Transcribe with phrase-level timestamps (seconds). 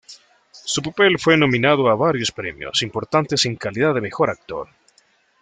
[0.65, 4.67] Su papel fue nominado a varios premios importantes en calidad de mejor actor.